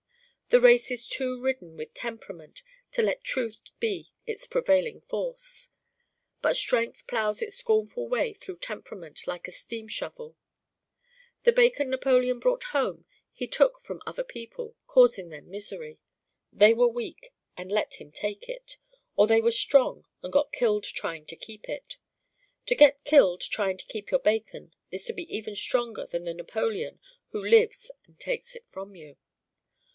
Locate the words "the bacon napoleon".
11.43-12.39